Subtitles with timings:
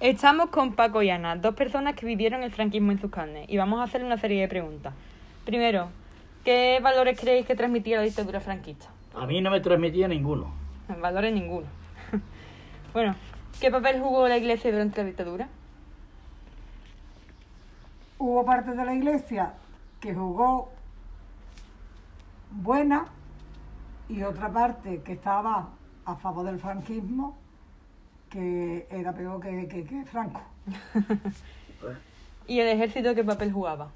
[0.00, 3.58] Estamos con Paco y Ana, dos personas que vivieron el franquismo en sus carnes, y
[3.58, 4.94] vamos a hacerle una serie de preguntas.
[5.44, 5.90] Primero,
[6.42, 8.86] ¿qué valores creéis que transmitía la dictadura franquista?
[9.14, 10.54] A mí no me transmitía ninguno.
[11.02, 11.66] Valores ninguno.
[12.94, 13.14] bueno,
[13.60, 15.48] ¿qué papel jugó la iglesia durante la dictadura?
[18.16, 19.52] Hubo parte de la iglesia
[20.00, 20.72] que jugó
[22.52, 23.04] buena
[24.08, 25.68] y otra parte que estaba
[26.06, 27.36] a favor del franquismo
[28.30, 30.40] que era peor que, que- que Franco.
[32.46, 33.88] ¿Y el ejército qué papel jugaba?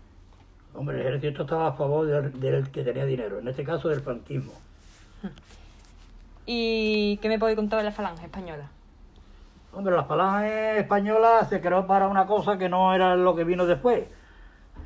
[0.77, 4.01] hombre, el ejército estaba a favor del, del que tenía dinero, en este caso del
[4.01, 4.53] franquismo.
[6.47, 8.69] ¿Y qué me podéis contar de la falange española?
[9.73, 13.67] Hombre, la falange española se creó para una cosa que no era lo que vino
[13.67, 14.05] después.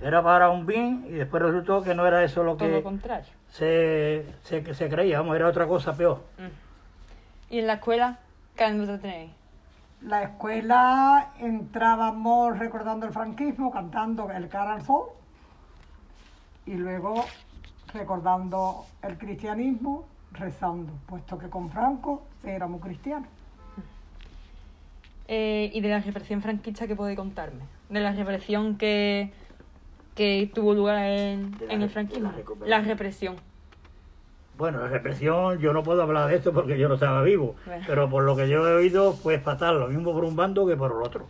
[0.02, 2.82] Era para un bien y después resultó que no era eso lo Todo lo que
[2.84, 3.26] contrario.
[3.50, 6.22] se, se, se creía, vamos, era otra cosa peor.
[6.38, 7.54] Mm.
[7.54, 8.18] ¿Y en la escuela
[8.56, 9.32] qué anécdota tenéis?
[10.02, 15.08] La escuela entrábamos recordando el franquismo, cantando el cara al sol
[16.66, 17.24] y luego
[17.92, 23.28] recordando el cristianismo, rezando, puesto que con Franco éramos cristianos.
[25.26, 27.64] Eh, ¿Y de la represión franquista qué podéis contarme?
[27.90, 29.32] De la represión que,
[30.14, 32.32] que tuvo lugar en, la en el franquismo.
[32.60, 32.78] la.
[32.78, 33.36] La represión.
[34.58, 37.84] Bueno, la represión, yo no puedo hablar de esto porque yo no estaba vivo, Bueno.
[37.86, 40.76] pero por lo que yo he oído fue fatal, lo mismo por un bando que
[40.76, 41.28] por el otro.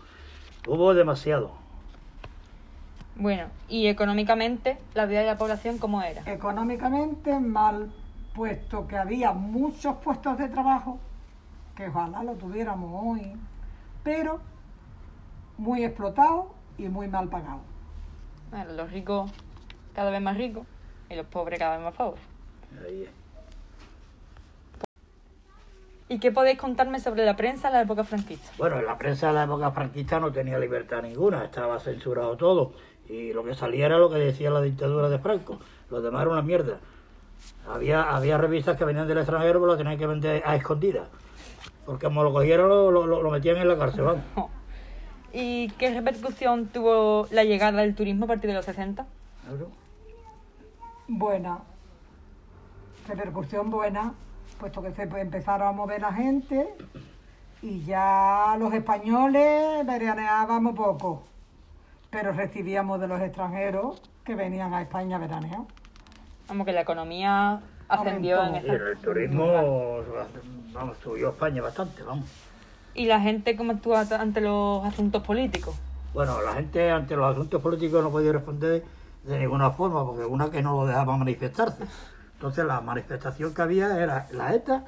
[0.67, 1.51] Hubo demasiado.
[3.17, 6.23] Bueno, y económicamente, la vida de la población, ¿cómo era?
[6.25, 7.91] Económicamente mal,
[8.35, 10.99] puesto que había muchos puestos de trabajo,
[11.77, 13.35] que ojalá lo tuviéramos hoy,
[14.05, 14.41] pero
[15.59, 16.47] muy explotados
[16.79, 17.61] y muy mal pagados.
[18.51, 19.31] Bueno, los ricos
[19.95, 20.67] cada vez más ricos
[21.11, 22.23] y los pobres cada vez más pobres.
[22.87, 23.09] Ahí.
[26.11, 28.51] ¿Y qué podéis contarme sobre la prensa en la época franquista?
[28.57, 32.73] Bueno, la prensa de la época franquista no tenía libertad ninguna, estaba censurado todo.
[33.09, 35.59] Y lo que salía era lo que decía la dictadura de Franco.
[35.91, 36.79] Lo demás era una mierda.
[37.69, 41.09] Había, había revistas que venían del extranjero, pero lo tenían que vender a escondidas.
[41.85, 44.23] Porque como lo cogieron, lo, lo- metían en la cárcel, vamos.
[45.33, 49.07] ¿Y qué repercusión tuvo la llegada del turismo a partir de los 60?
[49.47, 49.69] Claro.
[51.07, 51.59] Buena,
[53.09, 54.13] repercusión buena,
[54.61, 56.69] puesto que se pues, empezaron a mover la gente
[57.63, 61.25] y ya los españoles veraneábamos poco,
[62.11, 65.63] pero recibíamos de los extranjeros que venían a España a veranear.
[66.49, 68.73] Vamos, que la economía ascendió en Aumentó.
[68.73, 68.89] Y esa...
[68.91, 69.47] el turismo,
[70.73, 72.27] vamos, subió España bastante, vamos.
[72.95, 75.75] ¿Y la gente cómo actúa ante los asuntos políticos?
[76.15, 78.85] Bueno, la gente ante los asuntos políticos no podía responder
[79.25, 81.85] de ninguna forma, porque una que no lo dejaba manifestarse.
[82.39, 84.85] Entonces la manifestación que había era la ETA,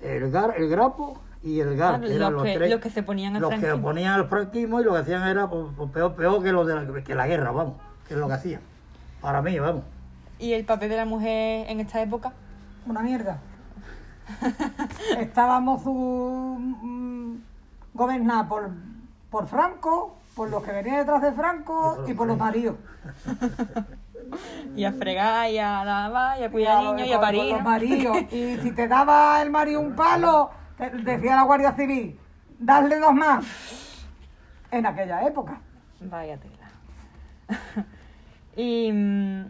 [0.00, 2.00] el GAR, el GRAPO y el GAR.
[2.00, 3.88] Ah, eran los que- los que se oponían al Los que franquismo.
[3.88, 6.74] oponían al franquismo y lo que hacían era pues, pues, peor, peor que, lo de
[6.76, 7.74] la, que la guerra, vamos,
[8.06, 8.60] que es lo que hacían.
[9.20, 9.82] Para mí, vamos.
[10.38, 12.32] ¿Y el papel de la mujer en esta época?
[12.86, 13.38] Una mierda.
[15.18, 17.34] Estábamos mm,
[17.92, 18.70] gobernados por,
[19.30, 22.76] por Franco, por los que venían detrás de Franco y por los maridos.
[24.76, 28.08] Y a fregar, y a lavar, y a cuidar Claro, niños, y a por- parir.
[28.32, 32.18] Y si te daba el marido un palo, te decía la Guardia Civil,
[32.58, 33.44] darle dos más.
[34.70, 35.60] En aquella época.
[36.00, 36.68] Vaya tela.
[38.56, 39.44] y mm,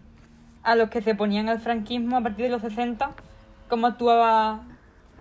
[0.63, 3.11] a los que se oponían al franquismo a partir de los 60,
[3.69, 4.61] ¿cómo actuaba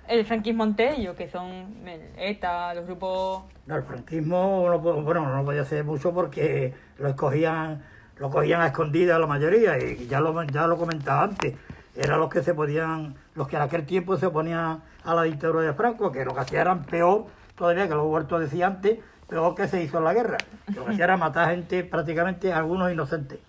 [0.08, 1.16] el franquismo ante ellos?
[1.16, 1.48] Que son
[1.88, 3.44] el ETA, los grupos...
[3.66, 7.82] No, el franquismo no, bueno, no podía hacer mucho porque lo escogían,
[8.18, 11.56] lo cogían a escondidas la mayoría y ya lo, ya lo comentaba antes.
[11.96, 15.62] Eran los que se podían, los que en aquel tiempo se oponían a la dictadura
[15.62, 17.26] de Franco, que lo que hacían eran peor
[17.56, 20.38] todavía que lo vuelto decía antes, peor que se hizo en la guerra.
[20.76, 23.40] Lo que hacían era matar gente, prácticamente algunos inocentes.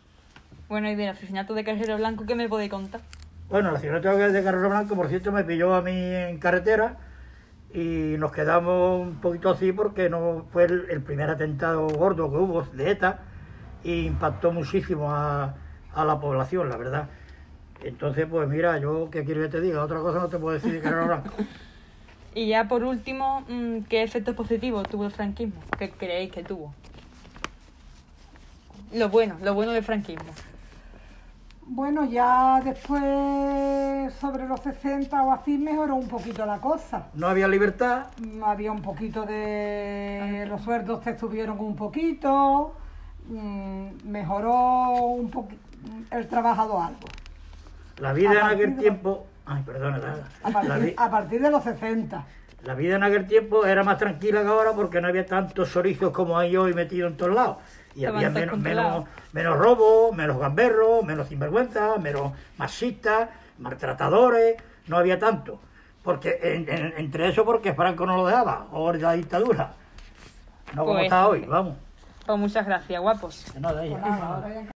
[0.69, 3.01] Bueno, y del asesinato de Carrero Blanco, ¿qué me podéis contar?
[3.49, 6.97] Bueno, el asesinato de Carrero Blanco, por cierto, me pilló a mí en carretera
[7.73, 12.37] y nos quedamos un poquito así porque no fue el, el primer atentado gordo que
[12.37, 13.21] hubo de ETA
[13.85, 15.55] y impactó muchísimo a,
[15.95, 17.09] a la población, la verdad.
[17.83, 20.73] Entonces, pues mira, yo qué quiero que te diga, otra cosa no te puedo decir
[20.73, 21.31] de Carrero Blanco.
[22.35, 25.61] Y ya por último, mm, ¿qué efectos positivos tuvo el franquismo?
[25.79, 26.73] ¿Qué creéis que tuvo?
[28.93, 30.31] Lo bueno, lo bueno del franquismo.
[31.67, 37.07] Bueno, ya después, sobre los 60 o así, mejoró un poquito la cosa.
[37.15, 40.45] No había libertad, Mm, Había un poquito de...
[40.49, 42.75] Los sueldos se subieron un poquito,
[43.29, 45.63] mm, mejoró un poquito
[46.11, 47.09] el trabajador algo.
[47.99, 49.27] la vida A en aquel de- tiempo...
[49.47, 49.97] Ay, perdona,
[50.43, 52.25] A la partir, vi- a partir de los 60.
[52.63, 56.11] La vida en aquel tiempo era más tranquila que ahora porque no había tantos chorizos
[56.13, 57.59] como hay hoy metidos en todos lados.
[57.95, 63.29] Y había menos, menos, menos robo, menos gamberros, menos sinvergüenza, menos machistas,
[63.59, 64.57] maltratadores,
[64.87, 65.61] no había tanto.
[66.03, 69.73] Porque en- en- entre eso porque Franco no lo dejaba, o la dictadura.
[70.75, 71.77] No como Pues- está hoy, vamos.
[72.27, 73.45] Pues muchas gracias, guapos.
[73.55, 73.99] De ella.
[74.05, 74.73] Ya-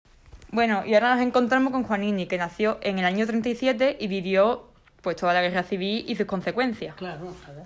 [0.52, 4.68] Bueno, y ahora nos encontramos con Juanini, que nació en el año 37 y vivió
[5.02, 6.96] pues toda la guerra civil y sus consecuencias.
[6.96, 7.64] Claro, a ver.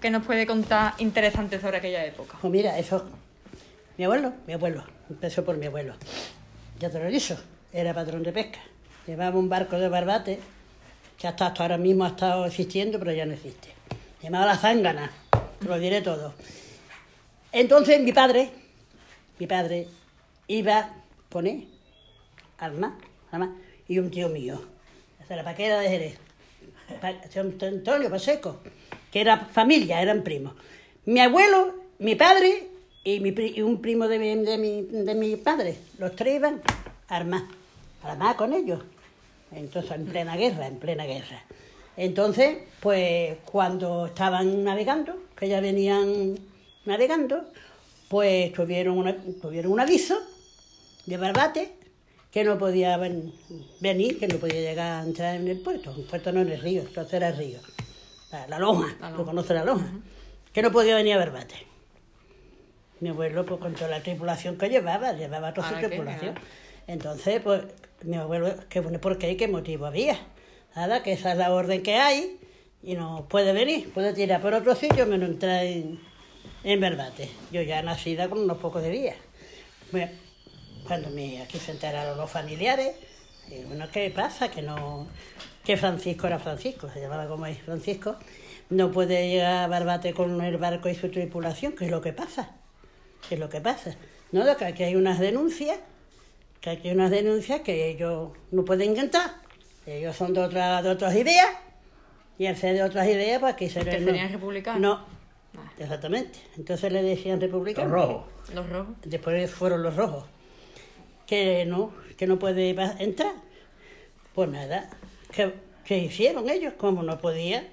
[0.00, 2.38] ¿Qué nos puede contar interesante sobre aquella época?
[2.40, 3.04] Pues mira, eso.
[3.98, 5.94] Mi abuelo, mi abuelo, empezó por mi abuelo.
[6.78, 7.38] Ya te lo he dicho,
[7.72, 8.60] era patrón de pesca.
[9.06, 10.40] Llevaba un barco de barbate
[11.18, 13.68] que hasta, hasta ahora mismo ha estado existiendo, pero ya no existe.
[14.22, 15.10] Llamaba la zángana,
[15.58, 16.32] te lo diré todo.
[17.52, 18.50] Entonces mi padre,
[19.40, 19.88] mi padre,
[20.48, 20.90] iba a
[21.30, 21.64] poner
[22.58, 22.92] al mar,
[23.32, 23.48] al mar,
[23.88, 24.60] y un tío mío,
[25.26, 26.18] de la paquera de Jerez,
[27.62, 28.58] Antonio Paseco,
[29.10, 30.52] que era familia, eran primos.
[31.06, 32.66] Mi abuelo, mi padre
[33.02, 36.60] y, mi y un primo de mi, de, mi, de mi padre, los tres iban
[37.08, 37.44] a armar,
[38.02, 38.82] a armar con ellos.
[39.52, 41.42] Entonces, en plena guerra, en plena guerra.
[41.96, 46.38] Entonces, pues cuando estaban navegando, que ya venían
[46.84, 47.46] navegando,
[48.10, 50.18] pues tuvieron, una- tuvieron un aviso
[51.06, 51.72] de Barbate
[52.32, 53.32] que no podía ven-
[53.80, 55.94] venir, que no podía llegar a entrar en el puerto.
[55.96, 57.58] El puerto no en el río, entonces era el río.
[58.32, 59.86] La, la Loja, tú conoces la Loja.
[60.52, 61.54] Que no podía venir a Barbate.
[62.98, 66.34] Mi abuelo, pues con toda la tripulación que llevaba, llevaba toda su tripulación.
[66.88, 67.62] Entonces, pues,
[68.02, 69.36] mi abuelo, ¿qué, ¿por qué?
[69.36, 70.18] ¿Qué motivo había?
[70.74, 72.38] Nada, que esa es la orden que hay
[72.82, 76.00] y no puede venir, puede tirar por otro sitio menos entrar en,
[76.64, 77.30] en Barbate.
[77.50, 79.16] Yo ya nacida con unos pocos de días.
[79.92, 80.10] Bueno,
[80.86, 82.94] cuando me, aquí se enteraron los familiares,
[83.48, 84.50] y bueno, ¿qué pasa?
[84.50, 85.08] Que no
[85.64, 88.16] que Francisco era Francisco, se llamaba como es Francisco,
[88.70, 92.12] no puede llegar a Barbate con el barco y su tripulación, ¿qué es lo que
[92.12, 92.50] pasa?
[93.28, 93.94] ¿Qué es lo que pasa?
[94.32, 95.78] No, que aquí hay unas denuncias,
[96.60, 99.32] que aquí hay unas denuncias que ellos no pueden entrar,
[99.86, 101.48] ellos son de, otra, de otras ideas,
[102.38, 104.80] y al ser de otras ideas, pues aquí se ¿Que serían republicanos?
[104.80, 105.19] No.
[105.80, 106.38] Exactamente.
[106.56, 107.90] Entonces le decían Los republicanos.
[107.92, 108.24] rojos.
[108.54, 108.94] Los rojos.
[109.04, 110.24] Después fueron los rojos.
[111.26, 113.34] Que no, que no puede entrar.
[114.34, 114.88] Pues nada,
[115.32, 115.52] ¿qué,
[115.84, 116.74] qué hicieron ellos?
[116.76, 117.66] Como no podían,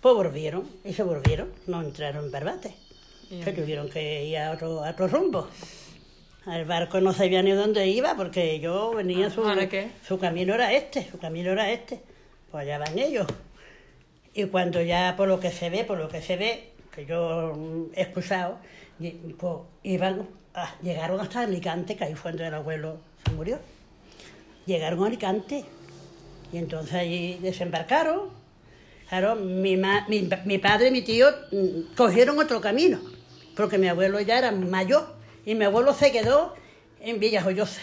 [0.00, 2.74] pues volvieron, y se volvieron, no entraron en Barbate.
[3.42, 5.48] Se tuvieron que ir a otro, a otro rumbo.
[6.46, 9.90] El barco no sabía ni dónde iba porque yo venía Ah, su, ¿ahora qué?
[10.06, 12.00] su camino era este, su camino era este.
[12.50, 13.26] Pues allá van ellos.
[14.34, 17.52] Y cuando ya por lo que se ve, por lo que se ve, que yo
[17.56, 18.58] mm, he escuchado,
[19.38, 23.58] pues iban, a- llegaron hasta Alicante, que ahí fue donde el abuelo se murió.
[24.66, 25.64] Llegaron a Alicante
[26.52, 28.28] y entonces allí desembarcaron.
[29.08, 33.00] Claro, mi, ma- mi, mi padre y mi tío mm, cogieron otro camino,
[33.56, 35.14] porque mi abuelo ya era mayor
[35.44, 36.54] y mi abuelo se quedó
[37.00, 37.82] en Villajoyosa.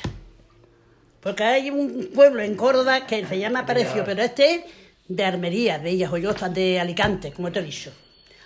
[1.22, 4.62] Porque hay un pueblo en Córdoba que se llama Parecio, pero este es
[5.08, 7.92] de Armería, de Villajoyosa, de Alicante, como te he dicho.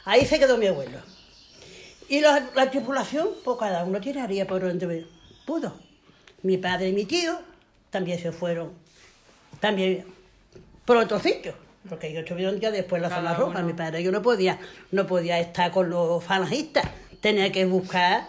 [0.06, 1.00] Ahí se quedó mi abuelo.
[2.08, 5.06] Y la, la tripulación, pues cada uno tiraría por donde
[5.46, 5.74] pudo.
[6.44, 7.40] Mi padre y mi tío
[7.90, 8.74] también se fueron,
[9.60, 10.06] también
[10.86, 11.56] por otro sitio,
[11.90, 13.64] porque ellos estuvieron ya después en la Cada zona roja.
[13.64, 14.60] Mi padre yo no podía,
[14.92, 16.86] no podía estar con los falangistas,
[17.22, 18.28] tenía que buscar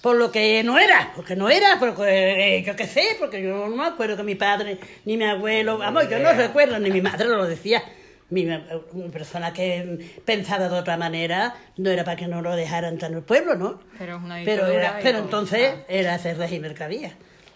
[0.00, 3.68] por lo que no era, porque no era, porque eh, yo qué sé, porque yo
[3.68, 7.00] no me acuerdo que mi padre ni mi abuelo, vamos, yo no recuerdo, ni mi
[7.00, 7.84] madre lo decía.
[8.32, 12.94] Mi, una persona que pensaba de otra manera no era para que no lo dejaran
[12.94, 13.78] entrar en el pueblo, ¿no?
[13.98, 15.84] Pero es una Pero, era, pero entonces Ah.
[15.86, 17.12] era ese régimen que había.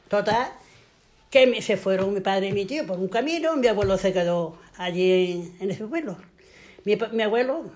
[0.09, 0.49] Total,
[1.30, 4.59] que se fueron mi padre y mi tío por un camino, mi abuelo se quedó
[4.76, 6.18] allí en, ese pueblo.
[6.85, 7.71] Mi, mi abuelo,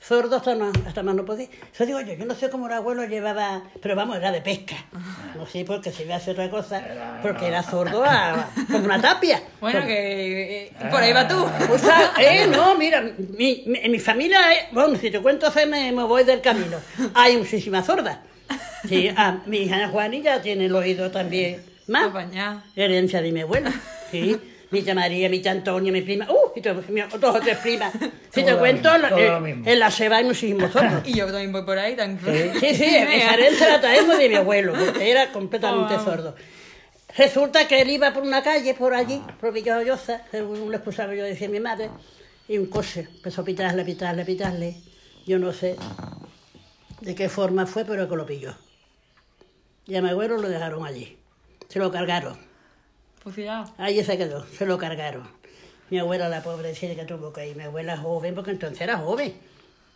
[0.00, 1.46] sordo hasta más, hasta más no podía.
[1.72, 4.74] Eso digo yo, yo no sé cómo el abuelo llevaba, pero vamos, era de pesca.
[5.42, 6.80] No sé porque si iba a hacer otra cosa,
[7.20, 9.42] porque era sordo a- como una tapia.
[9.60, 11.44] Bueno, Porque- que eh, por ahí va tú.
[11.72, 15.50] o sea, eh, no, mira, mi, mi- en mi familia, eh, bueno, si te cuento,
[15.50, 16.76] se me, me voy del camino.
[17.14, 18.18] Hay muchísimas sordas.
[18.88, 22.02] Sí, ah, mi hija Juanilla tiene el oído también más.
[22.02, 22.62] Acompañada.
[22.76, 23.72] Herencia de mi abuela.
[24.12, 24.36] Sí.
[24.72, 26.26] Mi tía María, mi tía Antonia, mi prima.
[26.30, 26.50] ¡Uh!
[26.56, 27.92] Y to- mi- dos o tres primas.
[28.32, 31.02] Si te Todo lo cuento, todo eh, en la Seba hay muchísimos sordos.
[31.06, 31.94] Y yo también voy por ahí.
[31.94, 32.18] Tan...
[32.18, 36.34] Sí, sí, esa herencia la traemos de mi abuelo, porque era completamente Oh, sordo.
[37.16, 41.24] Resulta que él iba por una calle, por allí, por Villajoyosa, según lo escuchaba yo
[41.24, 41.90] decía mi madre,
[42.48, 44.76] y un coche empezó a pitarle, pitarle, pitarle.
[45.26, 45.76] Yo no sé
[47.02, 48.54] de qué forma fue, pero que lo pilló.
[49.86, 51.18] Y a mi abuelo lo dejaron allí.
[51.68, 52.38] Se lo cargaron.
[53.22, 53.72] Fusilado.
[53.78, 55.22] Allí se quedó, se lo cargaron.
[55.90, 57.56] Mi abuela, la pobre, decía que tuvo que ir.
[57.56, 59.34] Mi abuela joven, porque entonces era joven.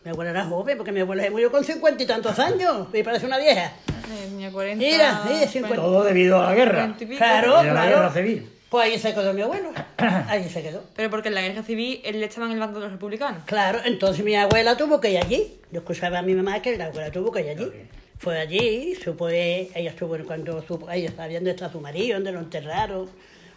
[0.05, 2.89] Mi abuela era joven, porque mi abuela se murió con cincuenta y tantos años.
[2.93, 3.73] Me parece una vieja.
[4.13, 4.85] Eh, tenía 40.
[4.85, 5.75] Mira, mira, 50.
[5.75, 6.73] Todo debido a la guerra.
[6.73, 7.19] 40 y pico.
[7.19, 7.89] Claro, a la claro.
[7.89, 8.53] guerra civil.
[8.69, 9.71] Pues ahí se quedó mi abuelo.
[10.29, 10.83] Ahí se quedó.
[10.95, 13.45] Pero porque en la guerra civil él estaba en el bando de los republicanos.
[13.47, 15.61] Claro, entonces mi abuela tuvo que ir allí.
[15.71, 17.73] Yo escuchaba a mi mamá que la abuela tuvo que ir allí.
[18.19, 22.41] Fue allí, supo, ella estuvo cuando supo, ella sabía dónde está su marido, dónde lo
[22.41, 23.11] enterraron.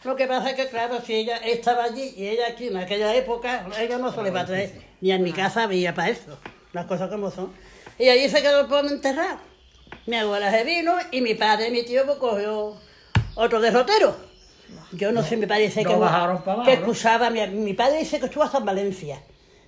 [0.03, 3.15] Lo que pasa es que, claro, si ella estaba allí y ella aquí en aquella
[3.15, 6.37] época, ella no se le va a traer, ni en mi casa había para eso,
[6.73, 7.51] las cosas como son.
[7.97, 9.39] Y allí se quedó el pobre enterrado.
[10.05, 12.75] Mi abuela se vino y mi padre y mi tío pues, cogió
[13.35, 14.15] otro derrotero.
[14.91, 16.69] Yo no sé, me parece no que, abajo, que ¿no?
[16.69, 19.21] excusaba, mi, mi padre dice que estuvo hasta en Valencia.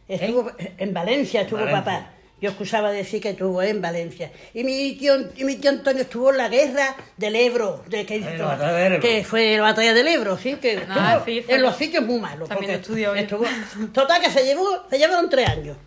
[0.08, 1.84] Estuvo, en Valencia estuvo Valencia.
[1.84, 2.14] papá.
[2.42, 4.32] Yo excusaba decir que estuvo en Valencia.
[4.56, 8.20] Y mi tío, y mi tío Antonio estuvo en la guerra del Ebro, de que,
[8.20, 9.02] la batalla del Ebro.
[9.08, 12.20] que fue la batalla del Ebro, sí, que estuvo Ah, sí, en los sitios muy
[12.20, 12.50] malos.
[12.50, 13.46] también estudió estuvo-
[13.94, 15.78] Total que se llevó, se llevaron tres años.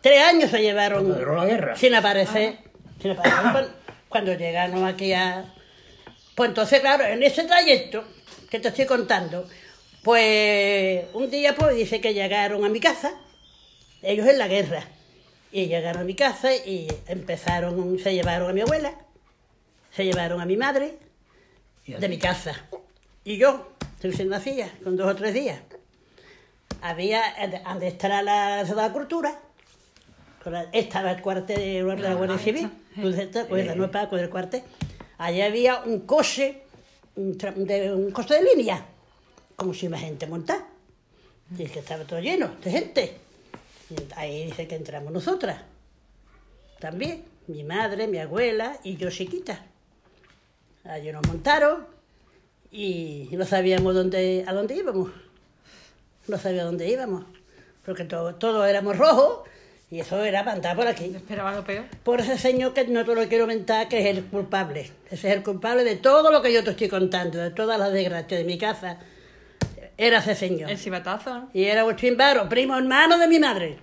[0.00, 1.76] Tres años se llevaron la guerra.
[1.76, 2.58] sin aparecer.
[3.02, 3.42] Sin aparecer.
[3.52, 3.70] Cuando,
[4.08, 5.44] cuando llegaron aquí a...
[6.36, 8.04] Pues entonces, claro, en ese trayecto
[8.48, 9.44] que te estoy contando,
[10.04, 13.12] pues un día pues dice que llegaron a mi casa,
[14.02, 14.84] ellos en la guerra,
[15.52, 18.94] y llegaron a mi casa y empezaron, se llevaron a mi abuela,
[19.94, 20.98] se llevaron a mi madre
[21.86, 22.52] de mi casa.
[23.24, 23.68] Y yo,
[24.02, 25.60] recién nacía, con dos o tres días.
[26.80, 27.22] Había,
[27.64, 29.38] al estar a la Ciudad de Cultura,
[30.44, 34.30] con la- estaba el cuartel de la Guardia Civil, pues, ¿te acuerdas, no Paco del
[34.30, 34.62] cuartel?
[35.18, 36.62] Allí había un coche,
[37.16, 38.84] un, de, un coche de línea,
[39.56, 40.64] como si iba gente montada.
[41.58, 43.16] Y es que estaba todo lleno de gente.
[44.16, 45.60] Ahí dice que entramos nosotras.
[46.78, 49.64] También, mi madre, mi abuela y yo chiquita.
[50.84, 51.86] Allí nos montaron
[52.70, 55.10] y no sabíamos dónde, a dónde íbamos.
[56.26, 57.24] No sabía dónde íbamos,
[57.84, 59.48] porque todo- todos éramos rojos
[59.90, 61.06] y eso era para andar por aquí.
[61.16, 61.86] Esperaba lo peor.
[62.04, 64.90] Por ese señor que no te lo quiero mentar, que es el culpable.
[65.10, 67.92] Ese es el culpable de todo lo que yo te estoy contando, de todas las
[67.92, 68.98] desgracias de mi casa.
[69.98, 70.70] Era ese señor.
[70.70, 71.50] El cibatazo, ¿no?
[71.52, 73.78] Y era Agustín Baro, primo hermano de mi madre.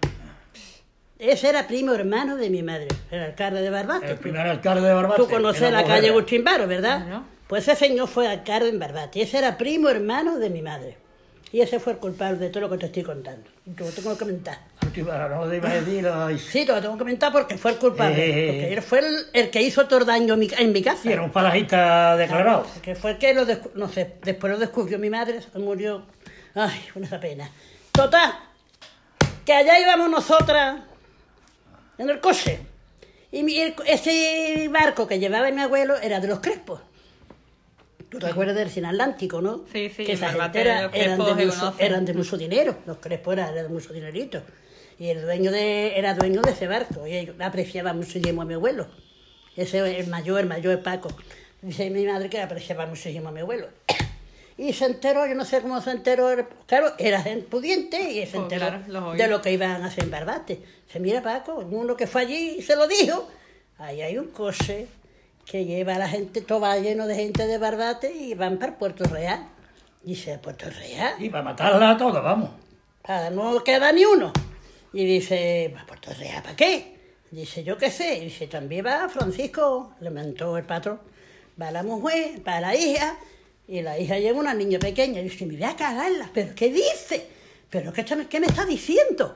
[1.19, 4.12] Ese era primo hermano de mi madre, el alcalde de Barbate.
[4.12, 5.22] El primer alcalde de Barbate.
[5.22, 6.10] Tú conoces la calle.
[6.10, 7.05] Agustín Baro, ¿verdad?
[7.05, 7.24] Claro.
[7.48, 9.22] Pues ese señor fue alcalde en Barbate.
[9.22, 10.98] Ese era primo hermano de mi madre.
[11.55, 13.50] Y ese fue el culpable de todo lo que te estoy contando.
[13.65, 14.59] Y te lo tengo que comentar.
[14.85, 16.05] Última, No te iba a decir.
[16.05, 18.13] ay, Sí, te lo tengo que comentar porque fue el culpable.
[18.17, 18.51] Eh.
[18.51, 21.03] Porque él fue el, el que hizo todo el daño en mi, en mi casa.
[21.03, 22.67] Sí, era un falajista declarado.
[22.81, 23.45] Que fue el que lo
[23.75, 26.03] no sé, después lo descubrió mi madre, murió.
[26.55, 27.50] Ay, esa pena.
[27.93, 28.33] Total,
[29.45, 30.81] que allá íbamos nosotras
[31.97, 32.59] en el coche.
[33.31, 36.81] Y ese barco que llevaba mi abuelo era de los Crespos.
[38.19, 39.65] ¿Tú te acuerdas del cine Atlántico, no?
[39.72, 42.38] Sí, sí, Que esa en gente Barbate era- los eran, de mucho, eran de mucho
[42.38, 42.77] dinero.
[42.86, 44.41] Los Crespos eran, de mucho dinerito.
[44.98, 47.05] Y el dueño de, era dueño de ese barco.
[47.05, 48.88] Y ellos apreciaba muchísimo a mi abuelo.
[49.57, 51.10] Ese el mayor, el mayor Paco.
[51.62, 53.67] Dice mi madre que apreciaba muchísimo a mi abuelo.
[54.57, 56.29] Y se enteró, yo no sé cómo se enteró,
[56.65, 60.12] claro, era pudiente y se Pues enteró claro, de lo que iban a hacer en
[60.12, 60.62] Barbate.
[60.89, 63.27] Se mira Paco, uno que fue allí y se lo dijo.
[63.79, 64.88] Ahí hay un coche
[65.45, 68.77] que lleva a la gente, todo va lleno de gente de Barbate y van para
[68.77, 69.47] Puerto Real.
[70.03, 71.13] Dice, ¿Puerto Real?
[71.19, 72.49] Y para matarla a todas, vamos.
[73.01, 74.33] Para no queda ni uno.
[74.93, 76.95] Y dice, ¿para Puerto Real para qué?
[77.31, 78.17] Dice, yo qué sé.
[78.17, 80.99] Y dice, también va Francisco, le mentó el patrón.
[81.61, 83.17] Va la mujer, va la hija,
[83.67, 85.21] y la hija lleva una niña pequeña.
[85.21, 86.29] Y dice, me voy a cagarla.
[86.33, 87.27] ¿Pero qué dice?
[87.69, 89.35] ¿Pero qué, está- qué me está diciendo?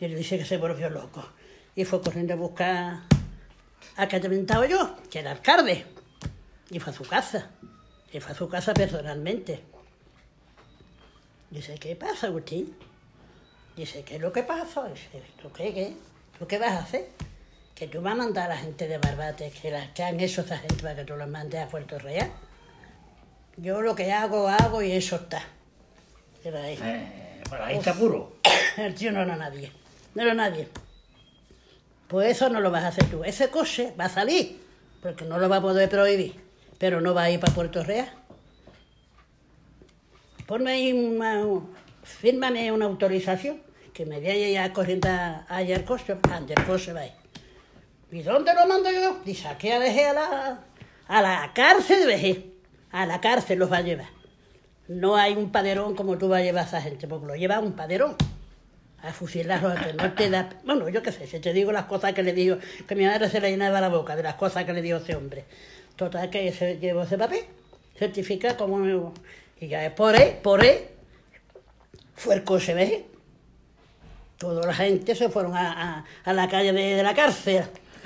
[0.00, 1.24] Y le dice que se volvió loco.
[1.74, 3.00] Y fue corriendo a buscar
[3.96, 5.86] a que te mentaba yo, que era alcalde.
[6.70, 7.50] Y fue a su casa.
[8.12, 9.62] Y fue a su casa personalmente.
[11.50, 12.76] Dice, ¿qué pasa, Agustín?
[13.76, 14.88] Dice, ¿qué es lo que pasa?
[14.88, 15.94] Dice, ¿tú qué, qué?
[16.38, 17.08] ¿Tú qué vas a hacer?
[17.74, 20.40] Que tú vas a mandar a la gente de Barbate, que, las que han hecho
[20.40, 22.30] esa gente para que tú las mandes a Puerto Real.
[23.56, 25.42] Yo lo que hago, hago y eso está.
[26.44, 26.78] Era ahí.
[26.82, 28.36] Eh, falajista puro.
[28.76, 29.72] El tío no era nadie.
[30.14, 30.68] No era nadie.
[32.08, 33.24] Pues eso no lo vas a hacer tú.
[33.24, 34.60] Ese coche va a salir,
[35.02, 36.40] porque no lo va a poder prohibir,
[36.78, 38.08] pero no va a ir para Puerto Real.
[40.46, 41.44] Ponme ahí una,
[42.04, 43.60] fírmame una autorización,
[43.92, 47.12] que me voy a ir a corriente allá al coche, ande el coche va ahí.
[48.12, 49.18] ¿Y dónde lo mando yo?
[49.24, 50.60] Dice, aquí a dejé a la,
[51.08, 52.52] a la cárcel de.
[52.92, 54.08] A la cárcel los va a llevar.
[54.86, 57.58] No hay un paderón como tú vas a llevar a esa gente, porque lo lleva
[57.58, 58.16] un paderón.
[59.02, 59.12] A
[59.86, 60.48] que no te da...
[60.64, 62.56] Bueno, yo qué sé, si te digo las cosas que le digo,
[62.88, 65.14] que mi madre se le llenaba la boca de las cosas que le dio ese
[65.14, 65.44] hombre.
[65.96, 67.40] Total, que se llevó ese papel,
[67.98, 69.14] certifica como...
[69.60, 70.80] Y ya es por él, por él,
[72.14, 73.04] fue el COSEB.
[74.38, 77.64] Toda la gente se fueron a, a- a la calle de, de la cárcel,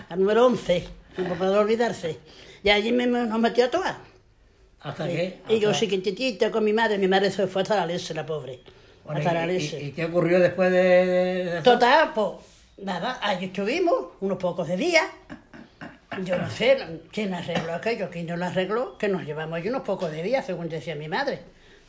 [0.08, 0.86] al número 11,
[1.18, 2.18] no puedo olvidarse.
[2.62, 3.96] Y allí me, me- nos metió a todas.
[4.80, 5.40] ¿Hasta qué?
[5.48, 8.24] Y yo Hasta- chiquititita con mi madre, mi madre se fue hasta la leche, la
[8.24, 8.60] pobre.
[9.12, 9.80] Bueno, hasta la y- leche.
[9.82, 11.60] y, y qué ocurrió después de?
[11.64, 12.28] Total, pues
[12.78, 15.04] nada, allí estuvimos unos pocos de días.
[16.24, 16.76] Yo no sé
[17.12, 20.44] quién arregló aquello, quién no lo arregló, que nos llevamos allí unos pocos de días,
[20.44, 21.40] según decía mi madre.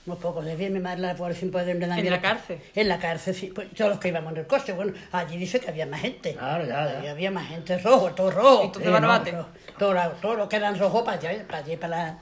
[0.05, 2.59] Unos pocos de días, mi madre la pobre sin poder ¿En la cárcel?
[2.73, 3.47] En la cárcel, sí.
[3.53, 4.73] Pues, todos los que íbamos en el coche.
[4.73, 6.33] Bueno, allí dice que había más gente.
[6.33, 7.11] Claro, ya, ya.
[7.11, 8.65] Había más gente rojo, todo rojo.
[8.65, 9.31] ¿Y tú barbate?
[9.31, 9.45] no,
[9.77, 12.19] todo, todo, todo lo que eran rojo para allá, para allí, para la...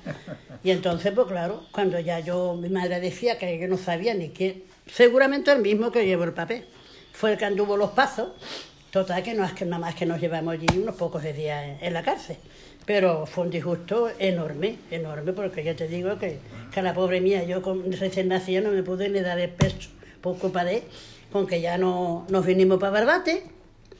[0.63, 4.29] Y entonces, pues claro, cuando ya yo, mi madre decía que yo no sabía ni
[4.29, 6.65] quién, seguramente el mismo que llevó el papel,
[7.13, 8.29] fue el que anduvo los pasos,
[8.91, 11.77] total que no es que nada más que nos llevamos allí unos pocos de días
[11.81, 12.37] en, la cárcel.
[12.85, 16.39] Pero fue un disgusto enorme, enorme, porque yo te digo que,
[16.73, 19.89] que la pobre mía, yo con recién nacida no me pude ni dar el peso
[20.21, 20.83] por culpa de,
[21.31, 23.43] con que ya no, nos vinimos para Barbate,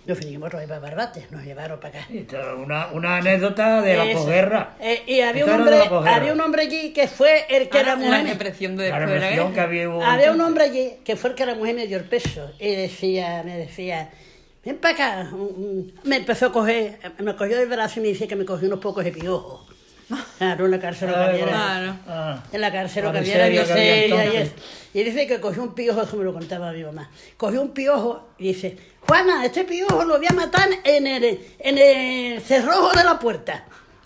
[0.10, 2.08] nos vinimos otra vez para Barbate, nos llevaron para acá.
[2.58, 4.76] Una, una anécdota de la posguerra.
[4.82, 7.82] Eh, y había un, era hombre, había un hombre allí que fue el que Ah,
[7.82, 8.26] era la mujer.
[8.28, 10.14] represión de La después de la represión que guerra.
[10.14, 12.76] había un hombre allí que fue el que la mujer me dio el peso y
[12.76, 14.10] decía, me decía,
[14.66, 15.32] ven para acá.
[16.04, 18.80] Me empezó a coger, me cogió del brazo y me dice que me cogió unos
[18.80, 19.68] pocos de piojos.
[20.40, 21.96] Claro, en la cárcel lo que era- Claro.
[22.08, 22.44] Ah.
[22.52, 24.48] En la cárcel que había era miseria que había miseria y entonces.
[24.58, 24.90] eso.
[24.96, 27.12] Y dice que cogió un piojo, eso me lo contaba mi mamá.
[27.38, 28.76] Cogió un piojo y dice,
[29.10, 33.66] Juana, este piojo lo voy a matar en el, en el cerrojo de la puerta.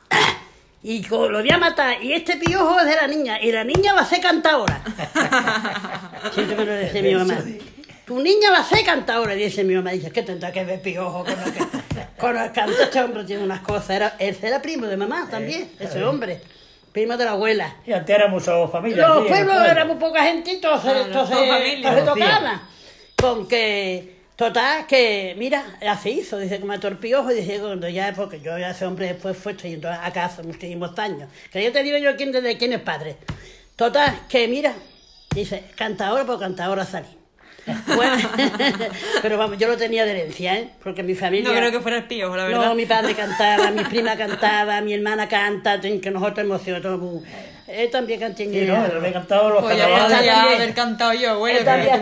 [0.86, 2.04] Y lo voy a matar.
[2.04, 3.42] Y este piojo es de la niña.
[3.42, 4.82] Y la niña va a ser cantadora.
[6.34, 7.42] Siempre me lo decía mi mamá.
[8.06, 9.34] Tu niña va a ser cantadora.
[9.34, 12.84] Y dice mi mamá, dice, ¿qué tendrá que ver piojo con el con el canto?
[12.84, 13.92] Este hombre tiene unas cosas.
[13.92, 16.42] Era, él era primo de mamá también, ese hombre.
[16.92, 17.78] Primo de la abuela.
[17.88, 19.08] Y antes éramos familia.
[19.08, 19.72] Los pueblos pueblo.
[19.72, 22.06] éramos poca gente y todos se, Conocían.
[22.06, 22.62] tocaban.
[23.16, 28.14] Con que, total, que, mira, así hizo, dice que mató el piojo dice cuando ya,
[28.14, 31.30] porque yo ya ese hombre después fue yendo a casa muchísimos años.
[31.52, 33.18] Que yo te digo yo quién, desde quién es padre.
[33.76, 34.74] Total, que mira,
[35.34, 37.23] dice, cantadora por cantadora salí.
[37.96, 38.16] Bueno,
[39.22, 40.70] pero vamos, yo lo tenía de herencia, ¿eh?
[40.84, 41.50] Porque mi familia...
[41.50, 42.66] No creo que fuera el piojo, la verdad.
[42.66, 47.24] No, mi padre cantaba, mi prima cantaba, mi hermana canta, que nosotros emocionamos.
[47.68, 50.16] Él también canta Sí, no, yo le he cantado los Pues ya carnavales.
[50.18, 50.56] podría también.
[50.62, 51.60] haber cantado yo, bueno.
[51.60, 52.02] Él también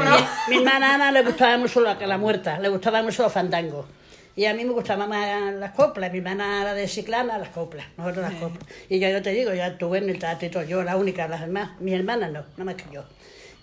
[0.00, 3.86] una- Mi hermana Ana le gustaba mucho la, la muerta, le gustaban mucho los fandangos.
[4.34, 7.86] Y a mí me gustaban más las coplas, mi hermana era de Ciclana, las coplas,
[7.96, 8.64] nosotros las coplas.
[8.90, 11.70] Y yo, yo te digo, ya estuve en el teatro, yo la única, las demás,
[11.80, 13.04] mis hermanas no, nada más que yo.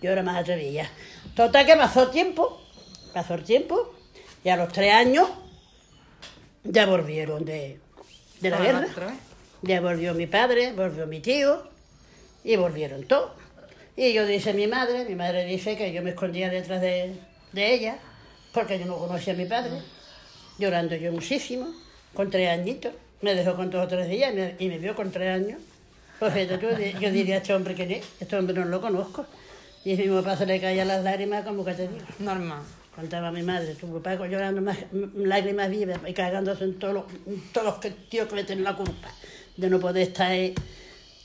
[0.04, 0.90] Yo era más atrevida.
[1.34, 2.62] Total que pasó tiempo,
[3.14, 3.96] pasó el tiempo,
[4.44, 5.30] y a los tres años
[6.66, 7.80] ya volvieron de,
[8.42, 8.88] de la guerra.
[9.62, 11.64] Ya volvió mi padre, volvió mi tío
[12.44, 13.32] y volvieron todos.
[13.96, 17.16] Y yo dice mi madre, mi madre dice que yo me escondía detrás de,
[17.54, 17.98] de ella
[18.52, 19.72] porque yo no conocía a mi padre,
[20.60, 21.74] llorando yo muchísimo,
[22.14, 22.92] con tres añitos.
[23.22, 25.62] Me dejó con dos o tres días y me, y me vio con tres años.
[26.20, 26.68] Pues tú,
[27.00, 29.26] yo diría a este hombre que es, este hombre no lo conozco.
[29.86, 32.06] Y a mi papá se le caían las lágrimas como que te digo.
[32.20, 32.62] Normal.
[32.96, 34.78] Contaba mi madre, tu papá llorando más,
[35.16, 38.64] lágrimas vivas y cagándose en todos los, en todos los que, tíos que me tienen
[38.64, 39.10] la culpa
[39.58, 40.54] de no poder estar ahí.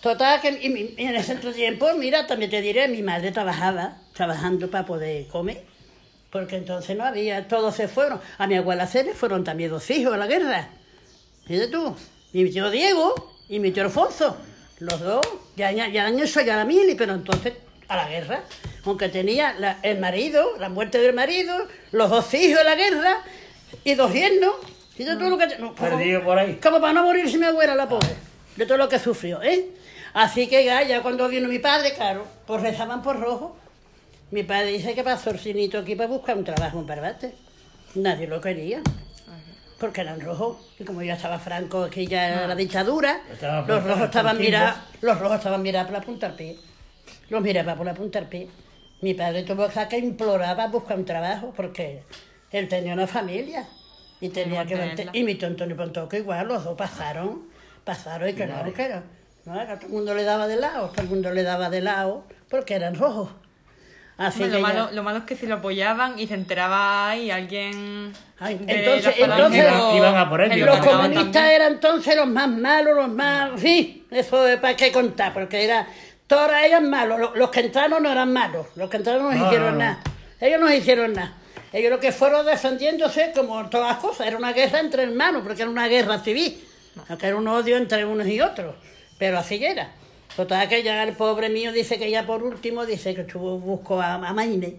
[0.00, 4.86] Total, que y en ese tiempo, mira, también te diré, mi madre trabajaba, trabajando para
[4.86, 5.62] poder comer,
[6.30, 8.18] porque entonces no había, todos se fueron.
[8.38, 10.70] A mi abuela le fueron también dos hijos a la guerra.
[11.46, 11.94] Fíjate tú,
[12.32, 13.14] y mi tío Diego
[13.48, 14.38] y mi tío Alfonso,
[14.78, 17.52] los dos, ya, ya, ya han hecho ya la mili, pero entonces
[17.88, 18.42] a la guerra.
[18.84, 21.56] Aunque tenía la- el marido, la muerte del marido,
[21.92, 23.18] los dos hijos de la guerra
[23.84, 24.54] y dos yernos.
[24.94, 25.58] Fíjate tú lo que...
[25.58, 26.56] no, Perdido por ahí.
[26.62, 28.08] como para no morirse mi abuela, la pobre,
[28.56, 29.66] de todo lo que sufrió, ¿eh?
[30.14, 33.56] Así que ya, ya cuando vino mi padre, claro, pues rezaban por rojo.
[34.30, 37.34] Mi padre dice que pasó el cinito aquí para buscar un trabajo en Barbate.
[37.94, 38.80] Nadie lo quería,
[39.78, 40.56] porque eran rojos.
[40.78, 44.76] Y como ya estaba Franco, aquí ya era la dictadura, Estaba los rojos estaban mirados,
[45.00, 46.56] los rojos estaban mirados punta al pie.
[47.30, 48.48] Los miraba por la punta al pie.
[49.00, 52.02] Mi padre tuvo que implorar para buscar un trabajo, porque
[52.50, 53.66] él tenía una familia.
[54.20, 55.12] Y tenía que mantenerla.
[55.12, 57.42] mantener- y mi tío Antonio Pontoco igual, los dos pasaron,
[57.84, 59.02] pasaron y que no, que no,
[59.44, 61.80] no, era, todo el mundo le daba de lado, todo el mundo le daba de
[61.80, 63.30] lado, porque eran rojos.
[64.16, 67.10] Así que lo, ya- malo, lo malo es que si lo apoyaban y se enteraba
[67.10, 68.12] ahí alguien.
[68.40, 69.14] Ay, entonces-
[69.80, 73.60] o- Iban a por él, los que comunistas eran entonces los más malos, los más...
[73.60, 75.86] Sí, eso es para qué contar, porque era...
[76.28, 79.46] Todos eran malos, los, los que entraron no eran malos, los que entraron no No,
[79.46, 79.78] hicieron no, no.
[79.78, 80.00] nada.
[80.40, 81.34] Ellos no hicieron nada.
[81.72, 85.62] Ellos lo que fueron defendiéndose como todas las cosas, era una guerra entre hermanos, porque
[85.62, 86.62] era una guerra civil,
[87.18, 88.76] que era un odio entre unos y otros,
[89.18, 89.90] pero así era.
[90.36, 94.00] Total que ya el pobre mío dice que ya por último dice que estuvo buscó
[94.00, 94.76] a, a Maine.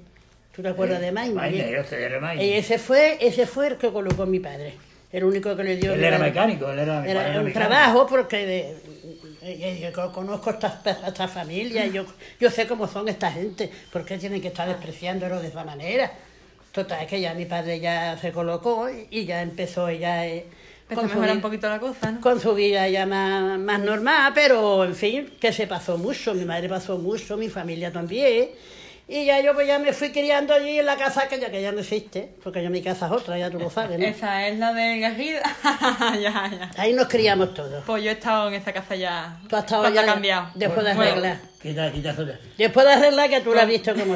[0.56, 1.34] ¿Tú te acuerdas de Maine?
[1.34, 2.46] Maine, yo era Maine.
[2.46, 4.76] Y ese fue, ese fue el que colocó mi padre.
[5.12, 5.94] El único que le dio.
[5.94, 7.70] Él era mecánico, él era, mi Era era un mecánico.
[7.72, 12.06] trabajo porque de- yo conozco esta, esta familia, yo,
[12.40, 16.12] yo sé cómo son esta gente, por qué tienen que estar despreciándolo de esa manera.
[16.72, 20.46] Total, que ya mi padre ya se colocó y, ya empezó ella eh,
[20.88, 22.22] con, su, mejorar un poquito la cosa, ¿no?
[22.22, 26.46] con su vida ya más, más normal, pero en fin, que se pasó mucho, mi
[26.46, 28.50] madre pasó mucho, mi familia también.
[29.12, 31.64] Y ya yo pues ya me fui criando allí en la casa que ya, que
[31.64, 34.06] ya no existe, porque ya mi casa es otra, ya tú lo sabes, ¿no?
[34.06, 35.40] Esa es la de Garrido.
[36.22, 36.72] ya, ya.
[36.78, 37.84] Ahí nos criamos todos.
[37.88, 39.40] Pues yo he estado en esa casa ya.
[39.50, 40.50] Tú has estado ya ha cambiado.
[40.54, 41.38] después de Bueno, arreglar.
[41.60, 42.16] Quita, quita
[42.56, 44.16] Después de arreglar que tú la has visto como